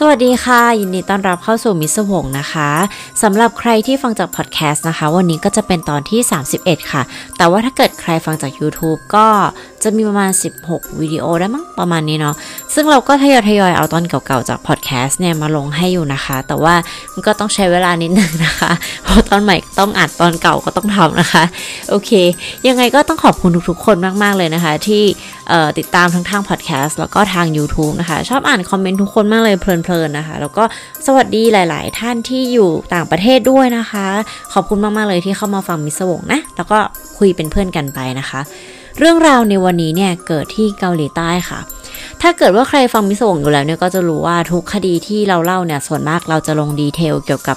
[0.00, 2.70] สวัสดีค่ะ ยินดีต้อนรับเข้าสู่มิสวงนะคะ
[3.22, 6.20] สำหรับใครที่ฟังจากพอดแคสต์นะคะ วันนี้ก็จะเป็นตอนที่
[6.56, 7.02] 31 ค่ะ
[7.36, 9.26] แต่ว่าถ้าเกิดใครฟังจาก YouTube ก็
[9.86, 10.30] จะมีประมาณ
[10.66, 12.34] 16 วิดีโอได้มั้งประมาณนี้เนาะ
[12.74, 16.74] ซึ่งเราก็ทยอยทยอยเอาตอนเก่าๆจากพอดแคสต์เนี่ยมาลงให้อยู่นะคะ แต่ว่า
[17.12, 18.72] มันก็ต้องใช้เวลานิดนึงนะคะ
[19.04, 21.44] เพราะตอนใหม่ต้องอัดตอนเก่าก็ต้องทำนะคะ
[21.90, 22.10] โอเค
[22.68, 25.02] ยังไงก็ต้องขอบคุณทุกๆคนมากๆเลยนะคะ ที่
[25.78, 30.64] ติดตามทั้งทางพอดแคสต์แล้วก็ทาง YouTube นะคะ ชอบอ่านคอมเมนต์ทุกคนมากเลยเพลินๆนะคะ แล้วก็
[31.06, 34.06] สวัสดีหลาย ๆ ท่านที่อยู่ต่างประเทศด้วยนะคะ
[34.52, 36.78] ขอบคุณมากๆเลยที่เข้ามาฟังมิสวงนะแล้วก็
[37.18, 38.40] คุยเป็นเพื่อนกันไปนะคะ
[38.98, 41.60] เรื่องราวในวันนี้เนี่ยเกิดที่เกาหลีใต้ค่ะ
[42.22, 47.56] ถ้าเกิดว่าใครฟังมิสวงอยู่แล้วเนี่ยก็จะรู้ว่าทุกคดีที่เราเล่าเนี่ยส่วนมากเราจะลง detail เกี่ยวกับ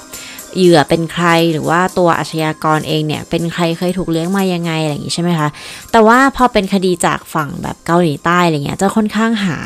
[0.56, 5.48] เหยื่อเป็นใครหรือว่าตัวอาชญากรเองเนี่ยเป็นใครเคยถูกเลี้ยงมายังไงอะไรอย่างนี้ใช่ไหมคะ
[5.92, 9.58] แต่ว่าพอเป็นคดีจากฝั่งแบบเกาหลีใต้อะไรเงี้ยจะค่อนข้างหา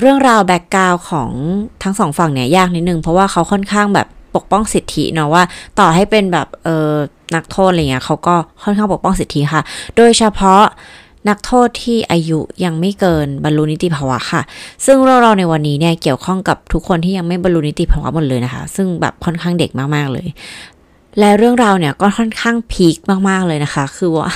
[0.00, 1.30] เรื่องราว background ของ
[1.82, 5.42] ทั้งสองฝั่งเนี่ยยากนิดนึง เพราะว่าเขาค่อนข้างแบบปกป้องสิทธิเนาะว่า
[5.78, 6.92] ต่อให้เป็นแบบเออ
[7.34, 9.62] นักโทษอะไรเงี้ยเขาก็ค่อนข้างปกป้องสิทธิค่ะ
[9.96, 10.62] โดยเฉพาะ
[11.28, 14.42] นักโทษที่อายุยังไม่เกินบรรลุนิติภาวะค่ะ
[14.86, 20.26] ซึ่งเรื่องราวในวันนี้เนี่ยเกี่ยวข้องกับทุกคนที่ยังไม่บรรลุนิติภาวะหมดเลยนะคะ ซึ่งแบบค่อนข้างเด็กมากๆเลย
[21.18, 22.96] และเรื่องราวเนี่ยก็ค่อนข้าง peak
[23.28, 24.30] มากๆเลยนะคะ คือว่า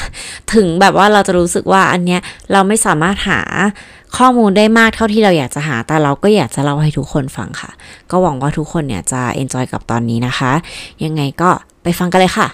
[0.54, 2.20] ถึงแบบว่าเราจะรู้สึกว่าอันเนี้ย
[2.52, 3.40] เราไม่สามารถหา
[4.16, 7.70] ข้อมูลได้มากเท่าที่เราอยากจะหา แต่เราก็อยากจะเล่าให้ทุกคนฟังค่ะ
[8.10, 10.52] ก็หวังว่าทุกคนเนี่ยจะ enjoy กับตอนนี้นะคะ
[11.04, 11.50] ยังไงก็
[11.82, 12.48] ไปฟังกันเลยค่ะ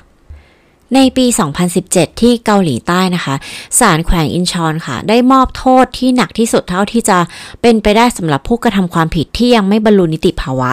[0.94, 1.26] ในปี
[1.74, 3.34] 2017 ที่เกาหลีใต้นะคะ
[3.78, 7.18] ศาลแขวงอินชอนค่ะ ได้มอบโทษที่หนักที่สุดเท่าที่จะ
[7.62, 10.70] เป็นไปได้สำหรับผู้กระทำความผิดที่ยังไม่บรรลุนิติภาวะ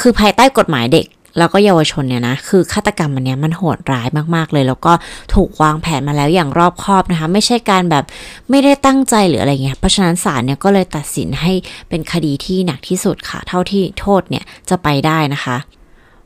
[0.00, 1.06] คือภายใต้กฎหมายเด็ก
[1.38, 4.92] แล้วก็เยาวชนเนี่ยนะ คือฆาตกรรมมันเนี้ยมันโหดร้ายมากๆเลย แล้วก็
[5.34, 8.04] ถูกวางแผนมาแล้วอย่างรอบคอบนะคะ ไม่ใช่การแบบ
[8.50, 11.52] ไม่ได้ตั้งใจหรืออะไรเงี้ย เพราะฉะนั้นศาลเนี่ยก็เลยตัดสินให้
[11.88, 15.56] เป็นคดีที่หนักที่สุดค่ะ เท่าที่โทษเนี่ยจะไปได้นะคะ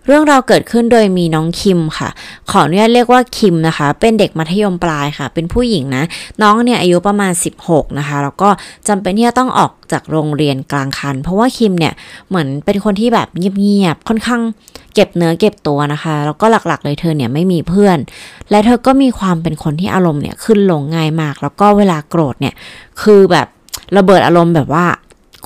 [0.06, 2.08] เรื่องราวเกิดขึ้นโดยมีน้องคิมค่ะ
[2.50, 6.04] ขออนุญาตเรียกว่าคิมนะคะ เป็นเด็กมัธยมปลายค่ะ เป็นผู้หญิงนะ
[6.42, 7.32] น้องเนี่ยอายุประมาณ
[7.64, 8.48] 16 นะคะ แล้วก็
[8.88, 11.94] จำเป็นที่จะต้องออกจากโรงเรียนกลางคัน เพราะว่าคิมเนี่ย
[12.28, 14.42] เหมือนเป็นคนที่แบบเงียบๆ ค่อนข้าง
[14.94, 17.98] เก็บเนื้อเก็บตัวนะคะ แล้วก็หลักๆเลยเธอเนี่ยไม่มีเพื่อน
[18.50, 22.54] และเธอก็มีความเป็นคนที่อารมณ์เนี่ยขึ้นลงง่ายมาก แล้วก็เวลาโกรธเนี่ย
[23.02, 23.46] คือแบบ
[23.96, 24.86] ระเบิดอารมณ์แบบว่า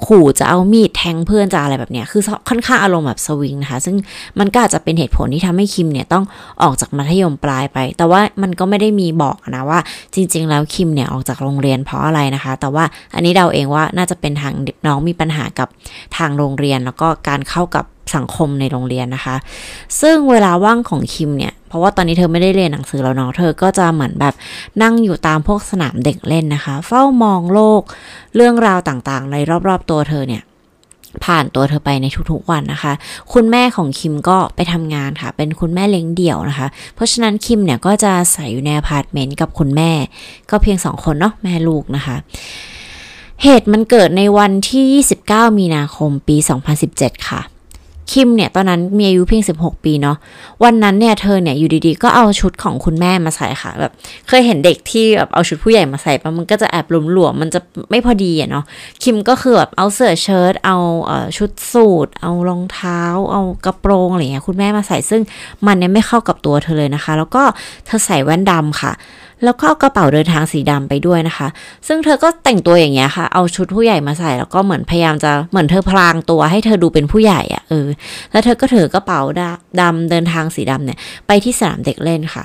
[0.07, 3.97] ขู่จะเอามีดแทงเพื่อนจะอะไรแบบเนี้ยคือค่อนข้างอารมณ์แบบสวิงนะคะ ซึ่ง
[4.39, 6.25] มันก็อาจจะเป็นเหตุผลที่ทำให้คิมเนี่ยต้อง
[6.63, 9.81] ออกจากมัธยมปลายไป แต่ว่ามันก็ไม่ได้มีบอกนะว่า
[10.15, 12.85] จริง ๆ แล้วคิมเนี่ยออกจากโรงเรียนเพราะอะไรนะคะ แต่ว่า
[13.15, 14.55] อันนี้เดาเองว่าน่าจะเป็นทาง
[14.87, 15.69] น้องมีปัญหากับ
[16.17, 17.85] ทางโรงเรียน แล้วก็การเข้ากับ
[18.17, 19.37] สังคมในโรงเรียนนะคะ
[20.01, 24.35] ซึ่งเวลาว่างของคิมเนี่ย ราะว่าตอนนี้เธอไม่ได้เรียนหนังสือแล้วเนาะเธอก็จะเหมือนแบบ
[24.83, 27.83] นั่งอยู่ตามพวกสนามเด็กเล่นนะคะ เฝ้ามองโลก
[28.37, 29.37] เรื่องราวต่างๆ ใน
[29.69, 30.43] รอบๆตัวเธอเนี่ย
[31.25, 32.93] ผ่านตัวเธอไปในทุกๆวันนะคะ
[33.33, 39.91] คุณแม่ของคิมก็ไปทำงานค่ะ เป็นคุณแม่เลี้ยงเดี่ยวนะคะ เพราะฉะนั้นคิมเนี่ยก็จะอาศัยอยู่ในอพาร์ตเมนต์กับคุณแม่
[40.51, 42.17] ก็เพียงสองคนเนาะแม่ลูกนะคะ
[43.43, 46.37] เหตุมันเกิดในวันที่ 29 มีนาคมปี
[46.83, 47.41] 2017 ค่ะ
[48.13, 50.17] คิมเนี่ยตอนนั้นมีอายุเพียง 16 ปีเนาะ
[50.65, 53.93] วันนั้นเนี่ยเธอเนี่ยอยู่ดีๆ ก็เอาชุดของคุณแม่มาใส่ค่ะแบบ
[54.29, 57.61] เคยเห็นเด็กที่แบบเอาชุดผู้ใหญ่มาใส่ปะมันก็จะแอบหลวมๆมันจะ
[57.91, 58.65] ไม่พอดีอะเนาะ
[59.03, 60.77] คิมก็คือแบบเอาเสื้อเชิ้ตเอา
[61.37, 65.23] ชุดสูทเอารองเท้า เอากระโปรงอะไรเงี้ยคุณแม่มาใส่ซึ่ง
[65.67, 67.43] มันเนี่ยไม่เข้ากับตัวเธอเลยนะคะ แล้วก็
[67.87, 68.93] เธอใส่แว่นดำค่ะ
[69.45, 71.49] แล้วก็เอากระเป๋าเดินทางสีดำไปด้วยนะคะ
[71.87, 77.87] ซึ่งเธอก็แต่งตัวอย่างเงี้ยค่ะ เอาชุดผู้ใหญ่มาใส่แล้วก็เหมือนพยายามจะเหมือนเธอพลางตัวให้เธอดูเป็นผู้ใหญ่อะเออ
[78.33, 79.21] แล้วเธอก็ถือกระเป๋า
[79.81, 82.45] ดำเดินทางสีดำเนี่ยไปที่สนามเด็กเล่นค่ะ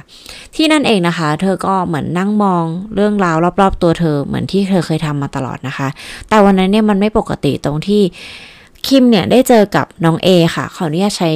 [0.55, 5.87] ที่นั่นเองนะคะ เธอก็เหมือนนั่งมองเรื่องราวรอบๆ ตัวเธอเหมือนที่เธอเคยทำมาตลอดนะคะ
[6.29, 8.01] แต่วันนั้นเนี่ยมันไม่ปกติตรงที่
[8.87, 11.31] คิมเนี่ยได้เจอกับน้องเอค่ะขออนุญาตใช้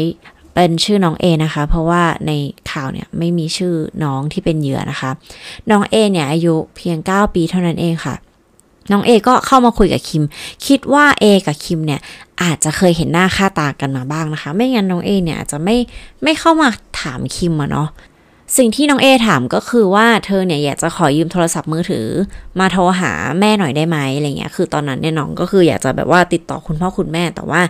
[0.53, 2.31] เป็นชื่อน้องเอนะคะ เพราะว่าใน
[2.71, 5.11] ข่าวเนี่ยไม่มีชื่อน้องที่เป็นเหยื่อนะคะ
[5.69, 8.15] น้องเอเนี่ยอายุเพียง 9 ปีเท่านั้นเองค่ะ
[8.91, 10.23] น้องเอก็เข้ามาคุยกับคิม
[10.65, 11.99] คิดว่าเอกับคิมเนี่ย
[12.43, 15.77] อาจจะเคยเห็นหน้าค่าตากันมาบ้างนะคะ ไม่งั้นน้องเอเนี่ยอาจจะไม่
[16.23, 16.69] ไม่เข้ามา
[17.01, 17.89] ถามคิมอะเนาะ
[18.57, 22.07] สิ่งที่น้องเอถามก็คือว่าเธอเนี่ยอยากจะขอยืมโทรศัพท์มือถือ
[22.59, 27.61] มาโทรหาแม่หน่อยได้ไหมอะไรเงี้ย คือตอนนั้นเนี่ยน้องก็คืออยากจะแบบว่าติดต่อคุณพ่อคุณแม่แต่ว่า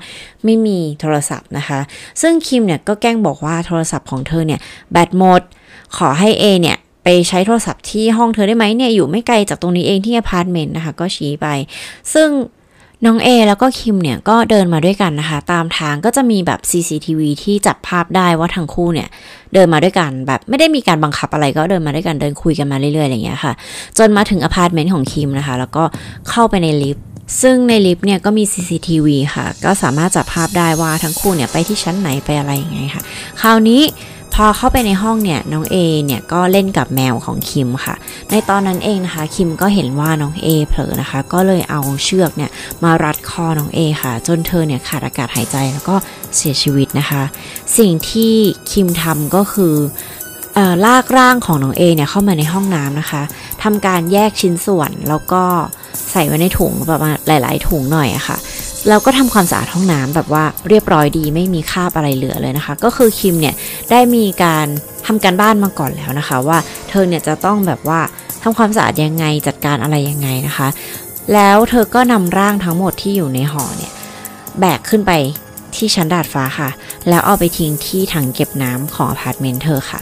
[0.46, 1.80] ไม่มีโทรศัพท์นะคะ
[2.22, 4.60] ซึ่งคิมเนี่ยก็แกล้งบอกว่าโทรศัพท์ของเธอเนี่ย
[4.92, 5.42] แบตหมด
[5.98, 11.48] ขอให้เอเนี่ยไปใช้โทรศัพท์ที่ห้องเธอได้ไหมเนี่ยอยู่ไม่ไกลจากตรงนี้เองที่อพาร์ตเมนต์นะคะ ก็ชี้ไป
[12.14, 12.30] ซึ่ง
[13.06, 19.08] น้องเอแล้วก็คิมเนี่ยก็เดินมาด้วยกันนะคะ ตามทางก็จะมีแบบ CCTV ที่จับภาพได้ว่าทั้งคู่เนี่ย
[19.54, 23.54] เดินมาด้วยกันแบบไม่ได้มีการบังคับอะไรก็เดินมาด้วยกันเดินคุยกันมาเรื่อยๆอะไรอย่างเงี้ยค่ะ
[23.98, 25.84] จนมาถึงอพาร์ตเมนต์ของคิมนะคะ แล้วก็
[26.30, 27.06] เข้าไปในลิฟต์
[27.42, 33.04] ซึ่งในลิฟต์เนี่ยก็มี CCTV ค่ะ ก็สามารถจับภาพได้ว่าทั้งคู่เนี่ยไปที่ชั้นไหนไปอะไรยังไงค่ะ
[33.42, 33.82] คราวนี้
[34.36, 35.76] พอเข้าไปในห้องเนี่ยน้องเอ
[36.06, 37.96] เนี่ยก็เล่นกับแมวของคิมค่ะ
[38.32, 42.52] ในตอนนั้นเองนะคะ คิมก็เห็นว่าน้องเอเผลอนะคะ ก็เลยเอาเชือกเนี่ย
[42.84, 45.96] มารัดคอน้องเอค่ะ จนเธอเนี่ยขาดอากาศหายใจแล้วก็
[46.36, 47.24] เสียชีวิตนะคะ
[47.78, 48.34] สิ่งที่
[48.72, 49.74] คิมทำก็คือ
[50.86, 53.22] ลากร่างของน้องเอเนี่ยเข้ามาในห้องน้ำนะคะ
[53.64, 55.44] ทำการแยกชิ้นส่วนแล้วก็
[56.12, 58.38] ใส่ไว้ในถุงแบบว่าหลาย ๆ ถุงหน่อยอะค่ะ
[58.88, 63.56] แล้วก็ทำความสะอาดห้องน้ำแบบว่าเรียบร้อยดีไม่มีคราบอะไรเหลือเลยนะคะ ก็คือคิมเนี่ย
[63.92, 64.68] ได้มีการ
[65.08, 66.58] ทำการบ้านมาก่อนแล้วนะคะ ว่า
[66.90, 68.00] เธอเนี่ยจะต้องแบบว่า
[68.44, 70.68] ทำความสะอาดยังไงจัดการอะไรยังไงนะคะ
[71.34, 73.92] แล้วเธอก็นำร่างทั้งหมดที่อยู่ในห่อเนี่ย
[74.60, 75.12] แบกขึ้นไป
[75.76, 76.70] ที่ชั้นดาดฟ้าค่ะ
[77.10, 80.02] แล้วเอาไปทิ้งที่ถังเก็บน้ำของอพาร์ตเมนต์เธอค่ะ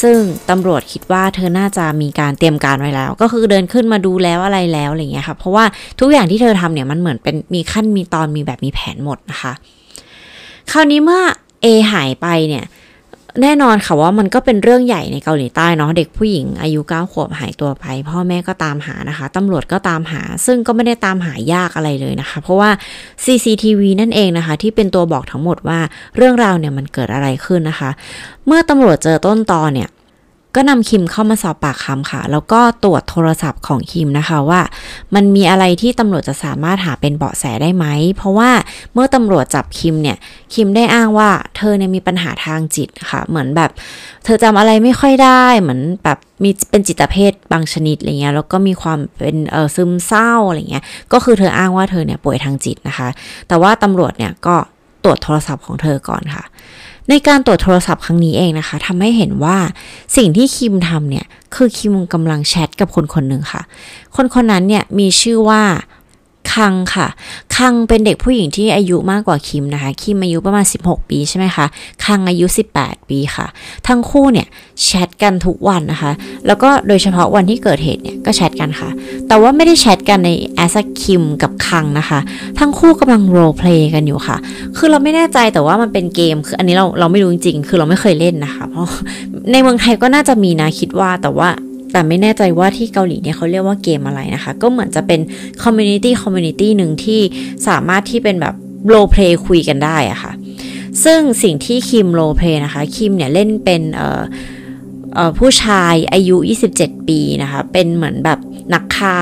[0.00, 0.16] ซึ่ง
[0.50, 5.64] ตำรวจคิดว่าเธอน่าจะมีการเตรียมการไว้แล้ว ก็คือเดินขึ้นมาดูแล้วอะไรแล้วอะไรเงี้ยค่ะ เพราะว่า
[6.00, 9.52] ทุกอย่างที่เธอทำเนี่ยมันเหมือนเป็นมีขั้นมีตอนมีแบบมีแผนหมดนะคะ
[10.72, 11.22] คราวนี้เมื่อ
[11.62, 12.64] เอหายไปเนี่ย
[13.42, 22.70] แน่นอนค่ะว่ามันก็เป็นเรื่องใหญ่ในเกาหลีใต้เนาะเด็กผู้หญิงอายุ 9 ขวบหายตัวไป พ่อแม่ก็ตามหานะคะตำรวจก็ตามหา ซึ่งก็ไม่ได้ตามหายากอะไรเลยนะคะ เพราะว่า
[23.24, 25.78] CCTV นั่นเองนะคะ ที่เป็นตัวบอกทั้งหมดว่า
[26.16, 27.90] เรื่องราวเนี่ยมันเกิดอะไรขึ้นนะคะ
[28.46, 29.88] เมื่อตำรวจเจอต้นตอเนี่ย
[30.54, 34.60] ก็นำคิมเข้ามาสอบปากคำค่ะ แล้วก็ตรวจโทรศัพท์ของคิมนะคะว่า
[35.14, 38.50] มันมีอะไรที่ตำรวจจะสามารถหาเป็นเบาะแสได้ไหม เพราะว่า
[38.92, 40.16] เมื่อตำรวจจับคิมเนี่ย
[40.54, 43.70] คิมได้อ้างว่าเธอเนี่ยมีปัญหาทางจิตค่ะ เหมือนแบบ
[44.24, 53.08] เธอจำอะไรไม่ค่อยได้ เหมือนแบบมีเป็นจิตเภทบางชนิดอะไรเงี้ย แล้วก็มีความเป็นเออซึมเศร้าอะไรเงี้ย ก็คือเธออ้างว่าเธอเนี่ยป่วยทางจิตนะคะ
[53.48, 54.56] แต่ว่าตำรวจเนี่ยก็
[55.04, 56.44] ตรวจโทรศัพท์ของเธอก่อนค่ะ
[57.08, 59.56] ในการตรวจโทรศัพท์ครั้งนี้เองนะคะทำให้เห็นว่า
[60.16, 63.62] สิ่งที่คิมทำเนี่ย คือคิมกำลังแชทกับคนคนหนึ่งค่ะ
[64.16, 65.62] คนคนนั้นเนี่ยมีชื่อว่า
[66.54, 67.06] คังค่ะ
[67.56, 71.66] คังเป็นเด็กผู้หญิงที่อายุมากกว่าคิมนะคะ คิมอายุประมาณ 16 ปีใช่ไหมคะ
[72.04, 72.46] คังอายุ
[72.76, 73.46] 18 ปีค่ะ
[73.88, 74.46] ทั้งคู่เนี่ย
[74.84, 76.12] แชทกันทุกวันนะคะ
[76.46, 78.88] แล้วก็โดยเฉพาะวันที่เกิดเหตุเนี่ยก็แชทกันค่ะ
[79.28, 82.18] แต่ว่าไม่ได้แชทกันใน as คิมกับคังนะคะ
[82.58, 84.36] ทั้งคู่กำลัง roleplay กันอยู่ค่ะ
[84.76, 88.86] คือเราไม่แน่ใจแต่ว่ามันเป็นเกม คืออันนี้เราเราไม่รู้จริงๆ คือเราไม่เคยเล่นนะคะ เพราะ
[89.52, 91.48] ในเมืองไทยก็น่าจะมีนะคิดว่าแต่ว่า
[91.92, 95.20] แต่ไม่แน่ใจว่าที่เกาหลีเนี่ยเขาเรียกว่าเกมอะไรนะคะ ก็เหมือนจะเป็น
[95.62, 97.20] community community หนึ่งที่
[97.68, 98.54] สามารถที่เป็นแบบ
[98.88, 100.32] roleplay คุยกันได้อะค่ะ
[101.04, 106.36] ซึ่งสิ่งที่คิม roleplay นะคะคิมเนี่ยเล่นเป็นเอ่อผู้ชายอายุ
[106.72, 108.38] 27 ปีนะคะ เป็นเหมือนแบบ
[108.74, 109.16] นักฆ่า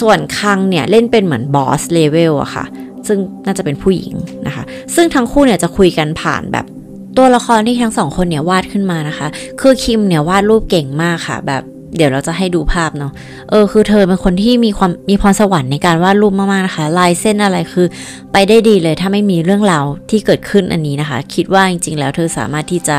[0.00, 2.64] ส่วนคังเนี่ยเล่นเป็นเหมือน boss level อะค่ะ
[3.06, 4.14] ซึ่งน่าจะเป็นผู้หญิง
[4.46, 4.64] นะคะ
[4.94, 6.66] ซึ่งทั้งคู่เนี่ยจะคุยกันผ่านแบบ
[7.16, 9.26] ตัวละครที่ทั้งสองคนเนี่ยวาดขึ้นมานะคะ
[9.60, 11.62] คือคิมเนี่ยวาดรูปเก่งมากค่ะ แบบ
[11.96, 13.12] เดี๋ยวเราจะให้ดูภาพเนาะ
[13.50, 17.86] เออ คือเธอเป็นคนที่มีความมีพรสวรรค์ในการวาดรูปมากๆนะคะ ลายเส้นอะไรคือ
[18.32, 22.98] ไปได้ดีเลยถ้าไม่มีเรื่องราวที่เกิดขึ้นอันนี้นะคะ คิดว่าจริงๆ แล้วเธอสามารถที่จะ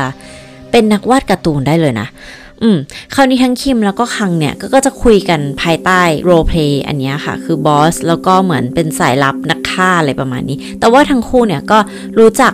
[0.70, 2.08] เป็นนักวาดการ์ตูนได้เลยนะ
[2.62, 2.78] อืม
[3.14, 11.78] คราวนี้ทั้งคิมแล้วก็คังเนี่ยก็จะคุยกันภายใต้โรเพลย์อันนี้ค่ะ คือบอสแล้วก็เหมือนเป็นสายลับนักฆ่าอะไรประมาณนี้ แต่ว่าทั้งคู่เนี่ยก็
[12.18, 12.52] รู้จัก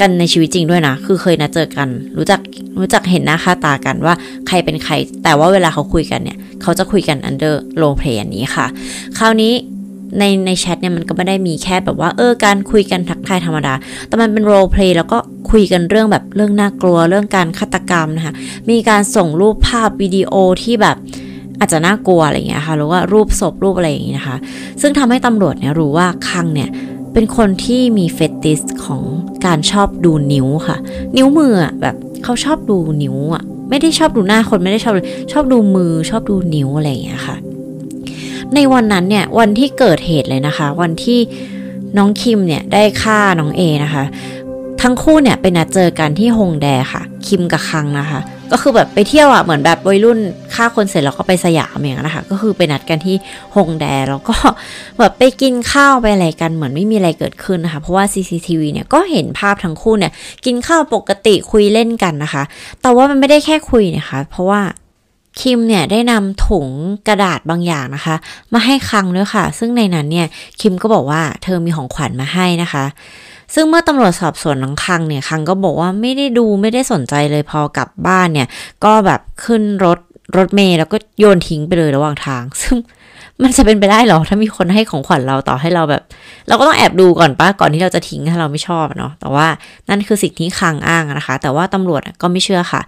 [0.00, 2.40] กันในชีวิตจริงด้วยนะ คือเคยนัดเจอกัน รู้จัก
[2.78, 4.14] รู้จักเห็นหน้าค่าตากันว่า
[4.48, 4.94] ใครเป็นใคร
[5.24, 8.66] แต่ว่าเวลาเขาคุยกันเนี่ย เขาจะคุยกัน under role play อันนี้ค่ะ
[9.18, 9.52] คราวนี้
[10.18, 13.74] ในในแชทเนี่ยมันก็ไม่ได้มีแค่แบบว่าเออการคุยกันทักทายธรรมดา
[14.08, 15.18] แต่มันเป็น roleplay แล้วก็
[15.50, 18.34] คุยกันเรื่องแบบเรื่องน่ากลัวเรื่องการฆาตกรรมนะคะ
[18.70, 20.96] มีการส่งรูปภาพวิดีโอที่แบบ
[21.58, 24.36] อาจจะน่ากลัวอะไรอย่างเงี้ยค่ะหรือว่ารูปศพรูปอะไรอย่างงี้นะคะ
[24.80, 26.70] ซึ่งทำให้ตำรวจเนี่ยรู้ว่าคังเนี่ย
[27.12, 29.02] เป็นคนที่มี fetish ของ
[29.46, 30.76] การชอบดูนิ้วค่ะ
[31.16, 34.94] นิ้วมืออะแบบเขาชอบดูนิ้วอะไม่ได้ชอบดูหน้าคนไม่ได้ชอบ
[35.32, 37.36] ชอบดูมือชอบดูนิ้วอะไรอย่างเงี้ยค่ะ
[38.54, 41.18] ในวันนั้นเนี่ยวันที่เกิดเหตุเลยนะคะ วันที่
[41.96, 44.04] น้องคิมเนี่ยได้ฆ่าน้องเอนะคะ
[44.82, 48.20] ทั้งคู่เนี่ยไปนัดเจอกันที่ฮงแดค่ะ คิมกับคังนะคะ
[48.52, 50.18] ก็คือแบบไปเที่ยวอะเหมือนแบบวัยรุ่น
[50.54, 53.16] ฆ่าคนเสร็จแล้วก็ไปสยามอย่างนั้นนะคะก็คือไปนัดกันที่
[53.54, 54.36] ฮงแดแล้วก็
[54.98, 60.12] แบบไปกินข้าวไปอะไรกันเหมือนไม่มีอะไรเกิดขึ้นนะคะ เพราะว่า CCTV เนี่ยก็เห็นภาพทั้งคู่เนี่ย
[60.44, 62.42] กินข้าวปกติคุยเล่นกันนะคะ
[62.82, 64.60] แต่ว่ามันไม่ได้แค่คุยนะคะ เพราะว่า
[65.40, 66.68] คิมเนี่ยได้นำถุง
[67.08, 68.16] กระดาษบางอย่างนะคะ
[68.52, 70.26] มาให้คังด้วยค่ะ ซึ่งในนั้นเนี่ย
[70.60, 72.84] คิมก็บอกว่าเธอมีของขวัญมาให้นะคะ
[73.54, 78.48] ซึ่งเมื่อตำรวจสอบสวนน้องคังเนี่ยคังก็บอกว่าไม่ได้ดูไม่ได้สนใจเลยพอกลับบ้านเนี่ย
[78.84, 79.98] ก็แบบขึ้นรถ
[80.36, 82.76] รถเมล์แล้วก็โยนทิ้งไปเลยระหว่างทาง ซึ่ง
[83.42, 86.02] มันจะเป็นไปได้หรอ ถ้ามีคนให้ของขวัญเราต่อให้เราแบบ
[86.48, 89.46] เราก็ต้องแอบดูก่อนปะก่อนที่เราจะทิ้งถ้าเราไม่ชอบเนาะแต่ว่า
[89.88, 92.82] นั่นคือสิ่งที่คังอ้างนะคะ แต่ว่าตำรวจก็ไม่เชื่อค่ะ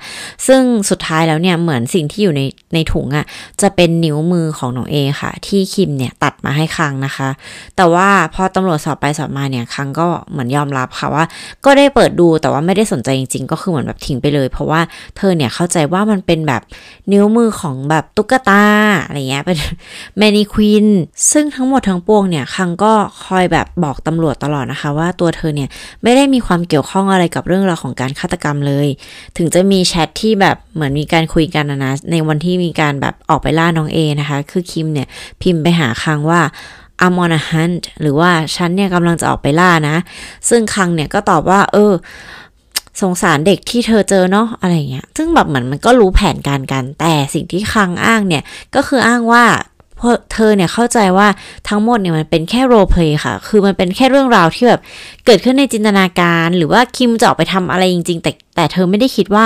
[0.47, 0.61] ซึ่ง
[0.91, 2.43] สุดท้ายแล้วเนี่ยเหมือนสิ่งที่อยู่ใน
[2.75, 3.25] ในถุงอะ่ะ
[3.63, 7.29] จะเป็นนิ้วมือของน้องเอค่ะ ที่คิมเนี่ยตัดมาให้คังนะคะ
[7.77, 11.25] แต่ว่าพอตำรวจสอบไปสอบมาเนี่ยคังก็เหมือนยอมรับค่ะว่า
[11.65, 14.81] ก็ได้เปิดดูแต่ว่าไม่ได้สนใจจริง ๆ ก็คือเหมือนแบบทิ้งไปเลย เพราะว่า
[15.17, 16.63] เธอเนี่ยเข้าใจว่ามันเป็นแบบ
[17.13, 18.65] นิ้วมือของแบบตุ๊กตา
[19.05, 19.59] อะไรเงี้ยเป็น
[20.19, 20.87] แมนีควีน
[21.33, 22.93] ซึ่งทั้งหมดทั้งปวงเนี่ยคังก็
[23.25, 25.69] คอยแบบบอกตำรวจตลอดนะคะ ว่าตัวเธอเนี่ย
[26.03, 28.87] ไม่ได้มีความเกี่ยวข้องอะไรกับเรื่องราวของการฆาตกรรมเลย
[29.37, 35.09] ถึงจะมีแชทที่แบบเหมือนมีการคุยกันนะนะในวันที่มีการแบบออกไปล่าน้องเอนะคะ คือคิมเนี่ย
[35.43, 36.43] พิมพ์ไปหาคังว่า
[37.05, 39.97] I'm on a hunt หรือว่าฉันเนี่ยกำลังจะออกไปล่านะ
[40.49, 41.93] ซึ่งคังเนี่ยก็ตอบว่า เออ
[43.01, 48.43] สงสารเด็กที่เธอเจอเนาะอะไรเงี้ย ซึ่งแบบเหมือนมันก็รู้แผนการกัน แต่สิ่งที่คังอ้างเนี่ย
[48.75, 49.45] ก็คืออ้างว่า
[50.33, 51.29] เธอเนี่ยเข้าใจว่า
[51.69, 54.81] ทั้งหมดเนี่ยมันเป็นแค่ roleplay ค่ะ คือมันเป็นแค่เรื่องราวที่แบบ
[55.27, 59.45] เกิดขึ้นในจินตนาการ หรือว่าคิมจะออกไปทำอะไรจริง ๆ แต่แต่เธอไม่ได้คิดว่า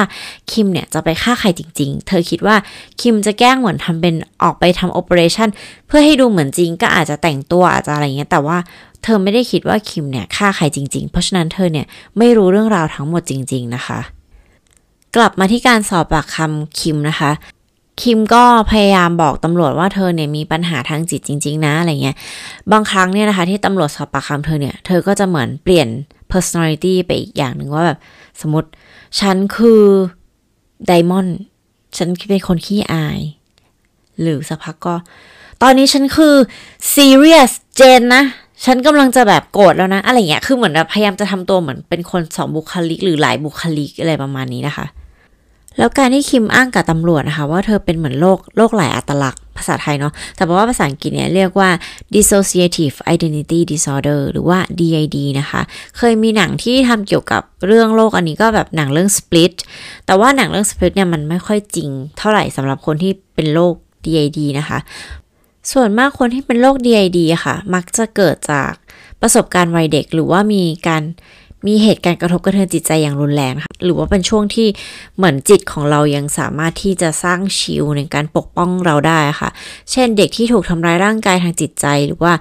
[0.53, 2.57] คิมเนี่ยจะไปฆ่าใครจริง ๆ เธอคิดว่า
[3.01, 5.49] คิมจะแกล้งเหมือนทำเป็นออกไปทำ operation
[5.87, 8.59] เพื่อให้ดูเหมือนจริงก็อาจจะแต่งตัวอาจจะอะไรเงี้ยแต่ว่า
[9.03, 11.87] เธอไม่ได้คิดว่าคิมเนี่ยฆ่าใครจริง ๆ เพราะฉะนั้นเธอเนี่ย
[12.19, 14.01] ไม่รู้เรื่องราวทั้งหมดจริง ๆ นะคะ
[15.17, 17.31] กลับมาที่การสอบปากคำคิมนะคะ
[18.03, 22.17] คิมก็พยายามบอกตำรวจว่าเธอเนี่ยมีปัญหาทางจิตจริง ๆ นะอะไรเงี้ย
[22.73, 25.89] บางครั้งเนี่ยนะคะ ที่ตำรวจสอบปากคำเธอเนี่ย เธอก็จะเหมือนเปลี่ยน
[26.33, 27.99] personality ไปอีกอย่างหนึ่งว่าแบบ
[28.41, 28.69] สมมติ
[29.21, 29.83] ฉันคือ
[30.87, 31.39] ไดมอนด์
[31.97, 33.21] ฉันเป็นคนขี้อาย
[34.21, 34.95] หรือสักพักก็
[35.63, 36.35] ตอนนี้ฉันคือ
[36.95, 38.25] serious เจนนะ
[38.65, 44.87] ฉันกำลังจะแบบโกรธแล้วนะ อะไรเงี้ย คือเหมือนแบบพยายามจะทำตัวเหมือนเป็นคนสองบุคลิก หรือหลายบุคลิกอะไรประมาณนี้นะคะ
[45.79, 51.71] แล้วการที่คิมอ้างกับตำรวจนะคะว่าเธอเป็นเหมือนโรคโรคหลายอัตลักษณ์ภาษาไทยเนาะ แต่ว่าภาษาอังกฤษเนี่ยเรียกว่า
[52.15, 55.61] dissociative identity disorder หรือว่า DID นะคะ
[55.97, 59.53] เคยมีหนังที่ทำเกี่ยวกับเรื่องโรคอันนี้ก็แบบหนังเรื่อง split
[60.07, 64.79] แต่ว่าหนังเรื่อง split เนี่ยมันไม่ค่อยจริงเท่าไหร่สำหรับคนที่เป็นโรค DID นะคะ
[65.73, 68.73] ส่วนมากคนที่เป็นโรค DID ค่ะ มักจะเกิดจาก
[69.21, 71.03] ประสบการณ์วัยเด็กหรือว่ามีการ
[71.67, 74.69] มีเหตุการณ์กระทบกระเทือนจิตใจอย่างรุนแรงค่ะหรือว่าเป็นช่วงที่
[75.17, 79.51] เหมือนจิตของเรายังสามารถที่จะสร้างชิลในการปกป้องเราได้ค่ะ
[79.93, 82.33] เช่นเด็กที่ถูกทำร้ายร่างกายทางจิตใจ หรือว่า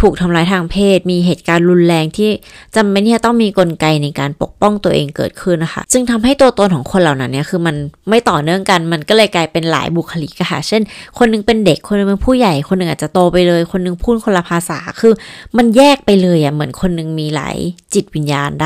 [0.00, 2.30] ถูกทำร้ายทางเพศ มีเหตุการณ์รุนแรงที่
[2.76, 7.76] จำเป็นที่จะต้องมีกลไกในการปกป้องตัวเองเกิดขึ้นนะคะ จึงทำให้ตัวตนของคนเหล่านั้นเนี่ยคือมัน
[8.08, 10.82] ไม่ต่อเนื่องกันมันก็เลยกลายเป็นหลายบุคลิกค่ะ เช่น
[11.18, 15.12] คนนึงเป็นเด็กคนนึงเป็นผู้ใหญ่คนนึงอาจจะโตไปเลย คนนึงพูดคนละภาษาคือ
[15.56, 17.56] มันแยกไปเลยอะเหมือนคนนึงมีหลาย
[17.94, 18.64] จิตวิญญาณไ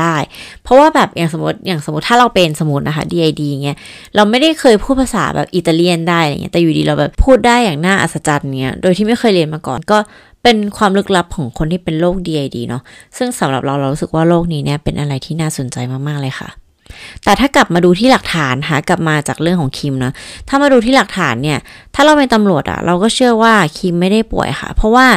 [0.63, 3.77] เพราะว่าแบบอย่างสมมติอย่างสมมติถ้าเราเป็นสมมตินะคะ DID เงี้ย
[4.15, 9.97] เราไม่ได้เคยพูดภาษาแบบอิตาเลียนได้อะไรเงี้ยแต่อยู่ดีเราแบบพูดได้อย่างน่าอัศจรรย์เงี้ยโดยที่ไม่เคยเรียนมาก่อนก็
[10.43, 12.83] เป็นความลึกลับของคนที่เป็นโรค DID เนาะ
[13.17, 15.77] ซึ่งสำหรับเราเรารู้สึกว่าโรคนี้เนี่ยเป็นอะไรที่น่าสนใจ
[16.07, 16.60] มากๆเลยค่ะ
[17.23, 20.11] แต่ถ้ากลับมาดูที่หลักฐานหากลับมาจากเรื่องของคิมนะ
[20.47, 21.59] ถ้ามาดูที่หลักฐานเนี่ย
[21.95, 25.07] ถ้าเราเป็นตำรวจอะเราก็เชื่อว่าคิมไม่ได้ป่วยค่ะ เพราะว่า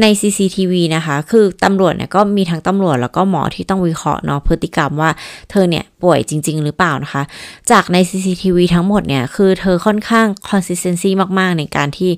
[0.00, 5.10] ใน CCTV นะคะ คือตำรวจเนี่ยก็มีทั้งตำรวจแล้วก็หมอที่ต้องวิเคราะห์เนาะพฤติกรรมว่า
[5.50, 7.22] เธอเนี่ยป่วยจริง ๆ หรือเปล่านะคะ
[7.70, 12.12] จากใน CCTV ทั้งหมดเนี่ยคือเธอค่อนข้าง consistency มากๆ ในการที่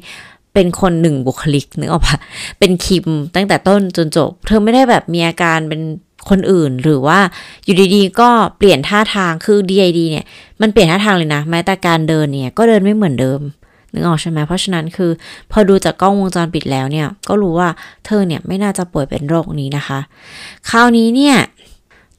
[0.54, 2.16] เป็นคนหนึ่งบุคลิกนึกออกปะ
[2.58, 5.80] เป็นคิมตั้งแต่ต้นจนจบ เธอไม่ได้แบบมีอาการเป็น
[6.30, 7.18] คนอื่นหรือว่า
[7.64, 10.24] อยู่ดีๆ ก็เปลี่ยนท่าทางคือ DID เนี่ย
[10.60, 13.40] มันเปลี่ยนท่าทางเลยนะ แม้แต่การเดินเนี่ย ก็เดินไม่เหมือนเดิม
[13.92, 15.10] นึกออกใช่ไหมเพราะฉะนั้นคือ
[15.50, 17.68] พอดูจากกล้องวงจรปิดแล้วเนี่ย ก็รู้ว่า
[18.06, 20.00] เธอเนี่ยไม่น่าจะป่วยเป็นโรคนี้นะคะ
[20.70, 21.36] คราวนี้เนี่ย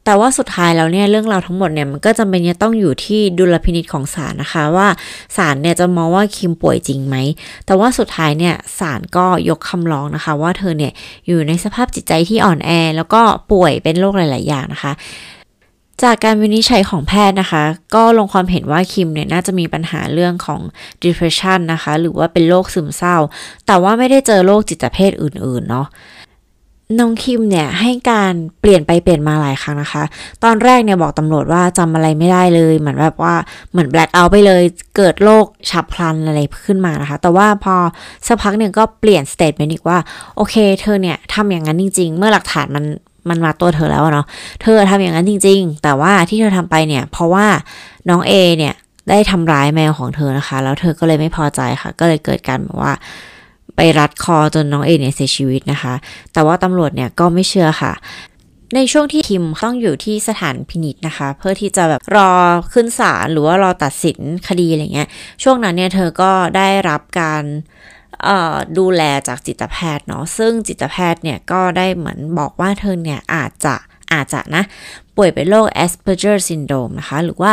[0.05, 4.87] แต่ว่าสุดท้ายแล้วเนี่ยเรื่องราวทั้งหมดเนี่ยมันก็จำเป็นจะต้องอยู่ที่ดุลพินิจของศาลนะคะว่า
[5.37, 7.15] ศาลเนี่ยจะมองว่าคิมป่วยจริงไหม
[7.65, 10.91] แต่ว่าสุดท้ายเนี่ยศาลก็ยกคำร้องนะคะ ว่าเธอเนี่ย
[11.27, 14.93] อยู่ในสภาพจิตใจที่อ่อนแอ แล้วก็ป่วยเป็นโรคหลาย ๆ อย่างนะคะ
[16.03, 17.63] จากการวินิจฉัยของแพทย์นะคะ
[17.95, 20.61] ก็ลงความเห็นว่าคิมเนี่ยน่าจะมีปัญหาเรื่องของ
[21.03, 23.17] depression นะคะ หรือว่าเป็นโรคซึมเศร้า
[23.67, 25.87] แต่ว่าไม่ได้เจอโรคจิตเภทอื่นๆเนาะ
[26.99, 30.03] น้องคิมเนี่ยให้การเปลี่ยนไปเปลี่ยนมาหลายครั้งนะคะ
[30.43, 33.35] ตอนแรกเนี่ยบอกตำรวจว่าจำอะไรไม่ได้เลย เหมือนแบบว่า
[33.71, 34.63] เหมือน black out ไปเลย
[34.97, 37.75] เกิดโรคฉับพลันอะไรขึ้นมานะคะ แต่ว่าพอ
[38.27, 39.97] สักพักหนึ่งก็เปลี่ยน statement อีกว่า
[40.35, 42.85] โอเค เธอเนี่ยทำอย่างนั้นจริง ๆ เมื่อหลักฐานมัน
[43.29, 44.25] มันมาตัวเธอแล้วเนาะ
[44.61, 47.45] เธอทำอย่างนั้นจริง ๆ แต่ว่าที่เธอทำไปเนี่ย เพราะว่า
[48.09, 48.73] น้องเอเนี่ย
[49.09, 52.93] ได้ทำร้ายแมวของเธอนะคะ แล้วเธอก็เลยไม่พอใจค่ะ ก็เลยเกิดการแบบว่า
[53.75, 55.93] ไปรัดคอจนน้องเอเนี่ยเสียชีวิตนะคะ
[56.33, 57.93] แต่ว่าตำรวจเนี่ยก็ไม่เชื่อค่ะ
[58.75, 62.31] ในช่วงที่คิมต้องอยู่ที่สถานพินิษนะคะ เพื่อที่จะแบบรอ
[62.73, 65.09] ขึ้นศาลหรือว่ารอตัดสินคดีอะไรเงี้ย
[65.43, 67.43] ช่วงนั้นเนี่ยเธอก็ได้รับการ
[68.77, 73.75] ดูแลจากจิตแพทย์เนาะ ซึ่งจิตแพทย์เนี่ยก็ได้เหมือนบอกว่าเธอเนี่ยอาจจะ
[74.13, 74.63] อาจจะนะ
[75.15, 77.51] ป่วยเป็นโรค Asperger syndrome นะคะ หรือว่า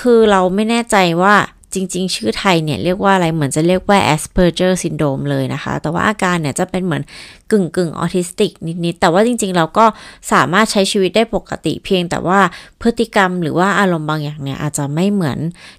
[0.00, 1.34] คือเราไม่แน่ใจว่า
[1.74, 7.02] จริง ๆ ชื่อไทยเนี่ยเรียกว่าอะไรเหมือนจะเรียกว่า Asperger syndrome เลยนะคะ แต่ว่าอาการเนี่ยจะเป็นเหมือน
[7.50, 8.52] กึ่งกึ่งออทิสติก
[8.84, 9.84] นิด ๆ แต่ว่าจริง ๆ เราก็
[10.32, 12.40] สามารถใช้ชีวิตได้ปกติเพียงแต่ว่า
[12.80, 15.38] พฤติกรรมหรือว่าอารมณ์บางอย่างเนี่ยอาจจะไม่เหมือน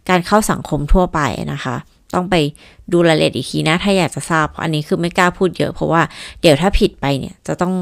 [0.10, 1.20] การเข้าสังคมทั่วไป
[1.54, 1.76] นะคะ
[2.14, 2.36] ต้องไป
[2.92, 6.02] ดูรายละเอียดอีกทีนะ ถ้าอยากจะทราบ อันนี้คือไม่กล้าพูดเยอะเพราะว่า
[6.42, 7.74] เดี๋ยวถ้าผิดไปเนี่ย จะต้อง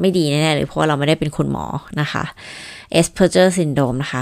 [0.00, 1.64] ไม่ดีแน่ๆเลยเพราะาเราไม่ได้เป็นคุณหมอ
[2.00, 2.24] นะคะ
[3.00, 4.20] Asperger syndrome นะคะ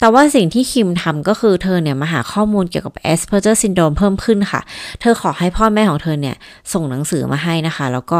[0.00, 4.60] แต่ว่าสิ่งที่คิมทำก็คือเธอเนี่ยมาหาข้อมูลเกี่ยวกับ Asperger syndrome เพิ่มขึ้นค่ะ
[5.00, 6.36] เธอขอให้พ่อแม่ของเธอเนี่ย
[6.72, 8.18] ส่งหนังสือมาให้นะคะ แล้วก็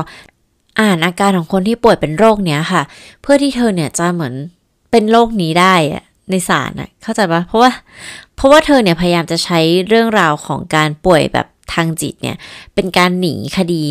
[0.80, 2.82] อ่านอาการของคนที่ป่วยเป็นโรคเนี้ยค่ะ
[3.22, 4.34] เพื่อที่เธอเนี่ยจะเหมือน
[4.90, 7.70] เป็นโรคนี้ได้อะในศาลนะเข้าใจปะเพราะว่า
[8.36, 12.36] เพราะว่าเธอเนี่ยพยายามจะใช้เรื่องราวของการป่วยแบบทางจิตเนี่ย
[12.74, 13.84] เป็นการหนีคดี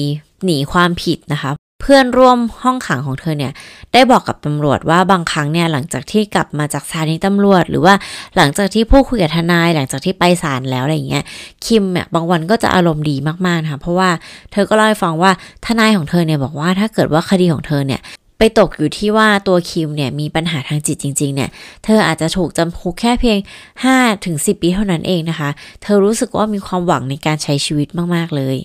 [0.46, 3.52] หนีความผิดนะคะ เพื่อนร่วมห้องขังของเธอเนี่ย
[3.94, 7.94] ได้บอกกับตำรวจว่าบางครั้งเนี่ยหลังจากที่กลับมาจากสถานีตำรวจ หรือว่า
[8.38, 11.24] หลังจากที่พูดคุยกับทนาย หลังจากที่ไปศาลแล้วอะไรเงี้ย
[11.66, 13.16] คิมเนี่ยบางวันก็จะอารมณ์ดี
[13.46, 14.10] มากๆค่ะเพราะว่า
[14.52, 15.32] เธอก็เล่าให้ฟังว่า
[15.66, 18.02] ทนายของเธอเนี่ยบอกว่าถ้าเกิดว่าคดีของเธอเนี่ย
[18.40, 21.50] ไปตกอยู่ที่ว่าตัวคิมเนี่ยมีปัญหาทางจิตจริง ๆ เนี่ย
[21.84, 23.38] เธออาจจะถูกจำคุกแค่เพียง
[23.82, 25.50] 5ถึง10 ปีเท่านั้นเองนะคะ
[25.82, 28.58] เธอรู้สึกว่ามีความหวังในการใช้ชีวิตมาก ๆ เลย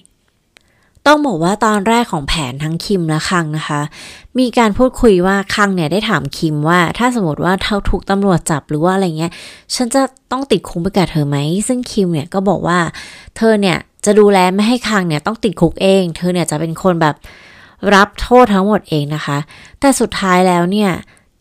[1.06, 3.80] ต้องบอกว่าตอนแรกของแผนทั้งคิมและคังนะคะ
[4.38, 9.32] มีการพูดคุยว่าคังเนี่ยได้ถามคิมว่า ถ้าสมมติว่าเธอถูกตำรวจจับหรือว่าอะไรเงี้ย
[9.74, 11.36] ฉันจะต้องติดคุกไปกับเธอไหม
[11.68, 12.78] ซึ่งคิมเนี่ยก็บอกว่า
[13.36, 17.14] เธอเนี่ยจะดูแลไม่ให้คังเนี่ยต้องติดคุกเอง เธอเนี่ยจะเป็นคนแบบ
[17.94, 19.38] รับโทษทั้งหมดเองนะคะ
[19.80, 20.90] แต่สุดท้ายแล้วเนี่ย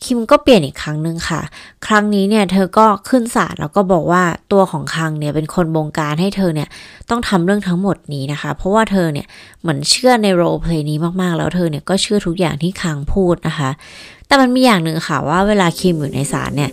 [0.04, 1.40] คิมก็เปลี่ยนอีกครั้งหนึ่งค่ะ
[1.86, 6.68] ครั้งนี้เนี่ยเธอก็ขึ้นศาลแล้วก็บอกว่าตัวของคังเนี่ยเป็นคนบงการให้เธอเนี่ย
[7.10, 9.26] ต้องทำเรื่องทั้งหมดนี้นะคะ เพราะว่าเธอเนี่ย
[9.60, 13.70] เหมือนเชื่อใน roleplay นี้มากๆ แล้วเธอเนี่ยก็เชื่อทุกอย่างที่คังพูดนะคะ
[14.26, 16.70] แต่มันมีอย่างหนึ่งค่ะว่าเวลาคิมอยู่ในศาลเนี่ย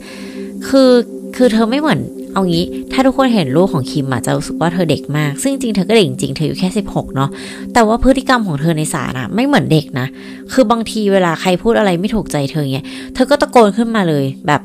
[0.68, 0.92] คือ
[1.36, 2.00] คือเธอไม่เหมือน
[2.34, 7.30] เอางี้ถ้าทุกคนเห็นรูปของคิมอะจะรู้สึกว่าเธอเด็กมาก ซึ่งจริงเธอก็เด็กจริงเธออยู่แค่ 16 เนาะ
[7.74, 10.08] แต่ว่าพฤติกรรมของเธอในศาลอะไม่เหมือนเด็กนะ
[10.54, 14.62] คือบางทีเวลาใครพูดอะไรไม่ถูกใจเธอเงี้ยเธอก็ตะโกนขึ้นมาเลยแบบ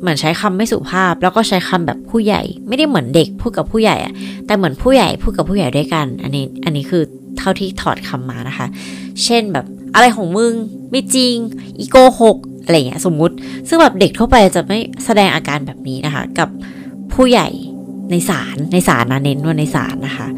[0.00, 4.12] เหมือนใช้คำไม่สุภาพ แล้วก็ใช้คำแบบผู้ใหญ่ ไม่ได้เหมือนเด็กพูดกับผู้ใหญ่อะ
[4.46, 7.02] แต่เหมือนผู้ใหญ่พูดกับผู้ใหญ่ด้วยกัน อันนี้อันนี้คือ
[7.38, 8.66] เท่าที่ถอดคำมานะคะ
[9.24, 10.52] เช่นแบบอะไรของมึง
[10.90, 11.34] ไม่จริง
[11.78, 13.34] อีโกหกอะไรเงี้ยสมมุติ
[13.68, 16.48] ซึ่งแบบเด็กทั่วไปจะไม่แสดงอาการแบบนี้นะคะ กับ
[17.14, 17.48] ผู้ใหญ่
[18.10, 20.28] ในศาลในศาลนะเน้นว่าในศาลนะคะ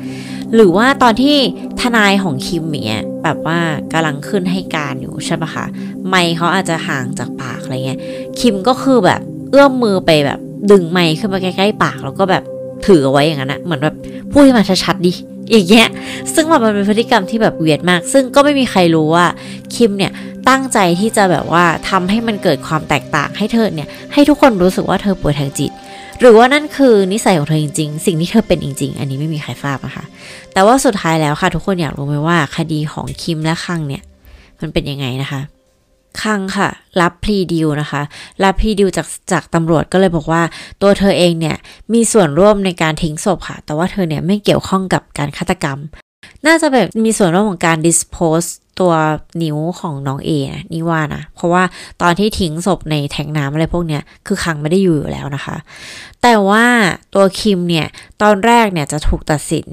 [0.54, 1.36] หรือว่าตอนที่
[1.80, 3.58] ทนายของคิมเนี่ยแบบว่า
[3.92, 5.64] กำลังขึ้นให้การอยู่ใช่ปะคะ
[6.08, 8.00] ไมเขาอาจจะห่างจากปากอะไรเงี้ย
[8.40, 12.42] คิมก็คือแบบเอื้อมมือไปแบบดึงไมค์ขึ้นมาใกล้ๆปากแล้วก็แบบ
[12.86, 13.94] ถือเอาไว้อย่างนั้นนะเหมือนแบบ
[14.30, 15.12] พูดให้มันชัดๆดิ
[15.50, 15.88] อย่างเงี้ย
[16.34, 19.26] ซึ่งแบบมันเป็นพฤติกรรมที่แบบเวียดมาก ซึ่งก็ไม่มีใครรู้ว่า
[19.74, 20.12] คิมเนี่ย
[20.48, 25.70] ตั้งใจที่จะแบบว่าทำให้มันเกิดความแตกต่างให้เธอเนี่ยให้ทุกคนรู้สึกว่าเธอป่วยทางจิต
[26.20, 30.05] หรือว่านั่นคือนิสัยของเธอจริง ๆ สิ่งที่เธอเป็นจริง ๆ อันนี้ไม่มีใครทราบนะคะ
[30.52, 34.02] แต่ว่าสุดท้ายแล้วค่ะ ทุกคนอยากรู้ไหมว่าคดีของคิมและคังเนี่ย
[34.61, 35.40] มันเป็นยังไงนะคะ
[36.22, 36.68] คังค่ะ
[37.00, 38.02] รับพลีดิวนะคะ
[38.44, 40.42] รับพลีดิวจากจากตำรวจก็เลยบอกว่า
[40.83, 41.57] ตัวเธอเองเนี่ย
[41.92, 45.79] มีส่วนร่วมในการทิ้งศพค่ะ แต่ว่าเธอเนี่ยไม่เกี่ยวข้องกับการฆาตกรรม
[46.46, 48.48] น่าจะแบบมีส่วนร่วมของการ dispose
[48.80, 48.92] ตัว
[49.42, 51.62] นิ้วของน้องเอนะนี่ว่านะ เพราะว่า
[52.02, 55.56] ตอนที่ทิ้งศพในแทงน้ำอะไรพวกเนี้ยคือคังไม่ได้อยู่อยู่แล้วนะคะ
[56.22, 56.64] แต่ว่า
[57.14, 57.86] ตัวคิมเนี่ย
[58.22, 59.68] ตอนแรกเนี่ยจะถูกตัดสิน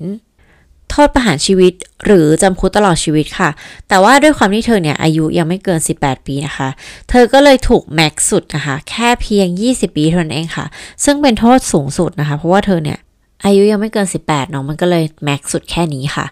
[0.89, 1.73] โทษประหารชีวิต
[2.05, 3.49] หรือจำคุกตลอดชีวิตค่ะ
[3.89, 6.69] แต่ว่าด้วยความที่เธอเนี่ย อายุยังไม่เกิน 18 ปีนะคะ
[7.09, 10.65] เธอก็เลยถูกแม็กสุดนะคะ แค่เพียง 20 ปีเท่านั้นเองค่ะ
[11.05, 12.99] ซึ่งเป็นโทษสูงสุดนะคะ เพราะว่าเธอเนี่ย
[13.45, 16.25] อายุยังไม่เกิน 18เนาะมันก็เลยแม็กสุดแค่นี้ค่ะ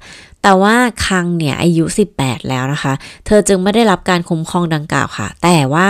[0.43, 1.85] แต่ว่าคังเนี่ยอายุ
[2.17, 2.93] 18 แล้วนะคะ
[3.25, 5.89] เธอจึงไม่ได้รับการคุ้มครองดังกล่าวค่ะ แต่ว่า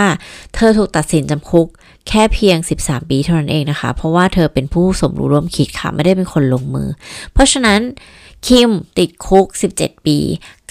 [0.54, 1.66] เธอถูกตัดสินจำคุก
[2.08, 6.88] แค่เพียง 13 ปีเท่านั้นเองนะคะ เพราะว่าเธอเป็นผู้สมรู้ร่วมคิดค่ะ ไม่ได้เป็นคนลงมือ
[7.32, 7.80] เพราะฉะนั้น
[8.48, 9.46] คิมติดคุก
[9.78, 10.18] 17 ปี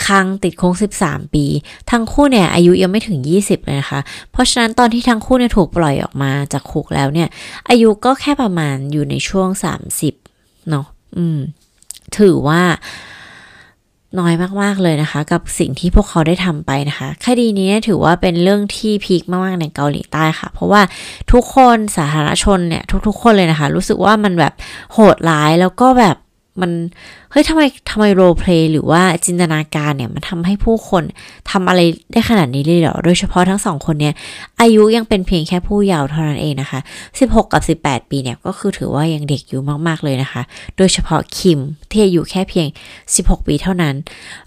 [0.05, 1.45] คังติดคุก 13 ปี
[1.91, 3.99] ทั้งคู่เนี่ยอายุยังไม่ถึง 20 เลยนะคะ
[4.31, 7.29] เพราะฉะนั้นตอนที่ทั้งคู่เนี่ยถูกปล่อยออกมาจากคุกแล้วเนี่ย
[7.69, 9.49] อายุก็แค่ประมาณอยู่ในช่วง
[9.91, 10.20] 30
[10.69, 10.85] เนาะ
[11.17, 11.39] อืม
[12.17, 12.61] ถือว่า
[14.19, 20.81] น้อยมาก ๆ เลยนะคะ กับสิ่งที่พวกเขาได้ทำไปนะคะ คดีนี้ถือว่าเป็นเรื่องที่พีคมาก ๆ ในเกาหลีใต้ค่ะ เพราะว่า
[21.31, 24.53] ทุกคนสาธารณชนเนี่ย ทุก ๆ คนเลยนะคะ รู้สึกว่ามันแบบ
[24.93, 26.17] โหดร้ายแล้วก็แบบ
[26.61, 26.71] มัน
[27.31, 31.03] เฮ้ยทำไมทำไมโรเพลย์หรือว่าจินตนาการเนี่ย มันทำให้ผู้คน
[31.51, 34.13] ทำอะไรได้ขนาดนี้เลยเหรอ โดยเฉพาะทั้งสองคนเนี่ย
[34.61, 36.79] อายุยังเป็นเพียงแค่ผู้เยาว์เท่านั้นเองนะคะ
[37.17, 40.41] 16 กับ 18 ปีเนี่ย ก็คือถือว่ายังเด็กอยู่มาก ๆ เลยนะคะ
[40.77, 41.59] โดยเฉพาะคิม
[41.91, 42.67] ที่อายุแค่เพียง
[43.07, 43.95] 16 ปีเท่านั้น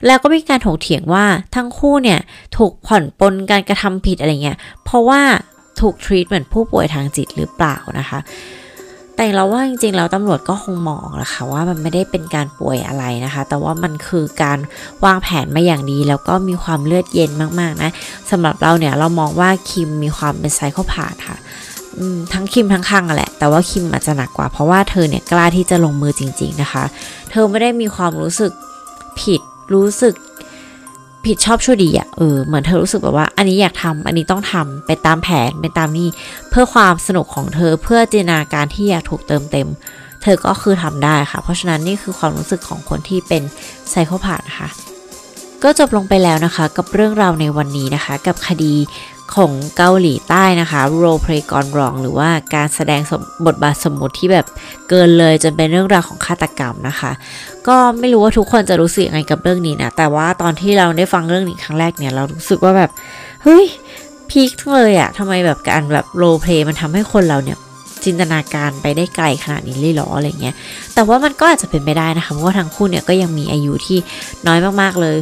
[0.06, 1.24] แล้วก็มีการถกเถียงว่า
[1.54, 2.20] ทั้งคู่เนี่ย
[2.56, 5.20] ถูกผ่อนปลนการกระทำผิดอะไรเงี้ยเพราะว่า
[5.80, 8.18] ถูกทรีตเหมือนผู้ป่วยทางจิตหรือเปล่านะคะ
[9.16, 14.58] แต่เราว่าจริงๆแล้วตำรวจก็คงมองแหละค่ะว่ามันไม่ได้เป็นการป่วยอะไรนะคะ แต่ว่ามันคือการ
[15.04, 17.90] วางแผนมาอย่างดี แล้วก็มีความเลือดเย็นมากๆนะ
[18.30, 21.38] สำหรับเราเนี่ยเรามองว่าคิมมีความเป็นไซโคพาธค่ะ
[22.32, 26.84] ทั้งคิมทั้งคังอะแหละ แต่ว่าคิมอาจจะหนักกว่าเพราะว่าเธอเนี่ยกล้าที่จะลงมือจริง ๆนะคะ
[27.30, 28.52] เธอไม่ได้มีความรู้สึก
[29.20, 29.40] ผิด
[29.74, 30.14] รู้สึก
[31.26, 36.08] ผิดชอบชั่วดีอะ่ะเออเหมือนเธอรู้สึกแบบว่า อันนี้อยากทำอันนี้ต้องทำไปตามแผนไปตามนี่
[36.50, 39.68] เพื่อความสนุกของเธอเพื่อจินตนาการที่อยากถูกเติมเต็ม
[40.22, 43.42] เธอก็คือทำได้ค่ะ เพราะฉะนั้นนี่คือความรู้สึกของคนที่เป็น
[43.90, 44.68] ไซโคพาธค่ะ
[45.62, 48.74] ก็จบลงไปแล้วนะคะกับเรื่องราวในวันนี้นะคะ กับคดี
[49.36, 53.00] ของเกาหลีใต้นะคะ role play gone wrong หรือว่าการแสดง
[53.46, 54.46] บทบาทสมมุติที่แบบ
[54.88, 57.12] เกินเลยจนเป็นเรื่องราวของฆาตกรรมนะคะ
[57.68, 62.90] ก็ไม่รู้ว่าทุกคนจะรู้สึกยังไงกับเรื่องนี้นะ แต่ว่าตอนที่เราได้ฟังเรื่องนี้ครั้งแรกเนี่ย เรารู้สึกว่าแบบ
[63.42, 63.64] เฮ้ย
[64.30, 67.58] พีคเลยอะทำไมแบบการแบบ role play มันทำให้คนเราเนี่ย
[68.04, 70.54] จินตนาการไปได้ไกลขนาดนี้เลยหรออะไรเงี้ย
[70.94, 73.98] แต่ว่ามันก็อาจจะเป็นไปได้นะคะ เพราะว่าทั้งคู่เนี่ยก็ยังมีอายุที่
[74.46, 75.16] น้อยมากๆเลย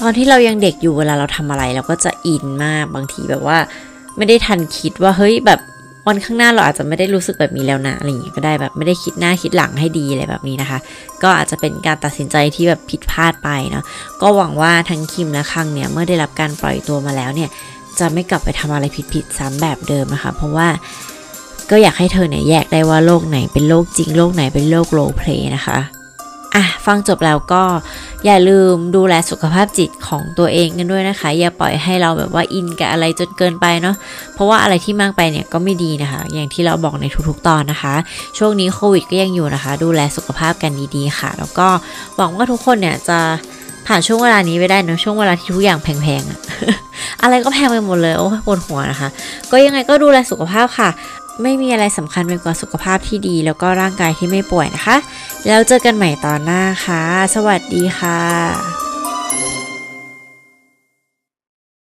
[0.00, 3.58] ตอนที่เรายังเด็กอยู่เวลาเราทำอะไรเราก็จะอินมากบางทีแบบว่า
[4.16, 5.60] ไม่ได้ทันคิดว่าเฮ้ยแบบ
[6.06, 10.78] วันข้างหน้าเราอาจจะไม่ได้รู้สึกแบบนี้แล้วนะอะไรอย่างเงี้ยก็ได้แบบไม่ได้คิดหน้าคิดหลังให้ดีอะไรแบบนี้นะคะ
[11.22, 13.84] ก็อาจจะเป็นการตัดสินใจที่แบบผิดพลาดไปเนาะ
[14.22, 17.50] ก็หวังว่าทั้งคิมและคังเนี่ยเมื่อได้รับการปล่อยตัวมาแล้วเนี่ย
[17.98, 20.68] จะไม่กลับไปทำอะไรผิดๆซ้ำแบบเดิมนะคะ เพราะว่า
[21.70, 25.78] ก็อยากให้เธอเนี่ยแยกได้ว่าโลกไหนเป็นโลกจริงโลกไหนเป็นโลกโรเพลย์นะคะ
[26.56, 27.62] อะฟังจบแล้วก็
[28.24, 33.96] อย่าลืมดูแลสุขภาพจิตของตัวเองกันด้วยนะคะ อย่าปล่อยให้เราแบบว่าอินกับอะไรจนเกินไปเนาะ
[34.34, 37.94] เพราะว่าอะไรที่มากไปเนี่ยก็ไม่ดีนะคะ อย่างที่เราบอกในทุกๆตอนนะคะ
[38.38, 41.68] ช่วงนี้โควิดก็ยังอยู่นะคะ ดูแลสุขภาพกันดีๆค่ะ แล้วก็
[42.16, 43.18] หวังว่าทุกคนเนี่ยจะ
[43.86, 46.38] ผ่านช่วงเวลานี้ไปได้นะช่วงเวลาที่ทุกอย่างแพงๆอะ
[47.22, 49.08] อะไรก็แพงไปหมดเลยโอ้ปวดหัวนะคะ
[49.50, 50.88] ก็ยังไงก็ดูแลสุขภาพค่ะ
[51.42, 54.96] ไม่มีอะไรสำคัญไปกว่าสุขภาพที่ดี แล้วก็ร่างกายที่ไม่ป่วยนะคะ
[55.46, 57.02] แล้วเจอกันใหม่ตอนหน้าค่ะ
[57.34, 58.95] สวัสดีค่ะ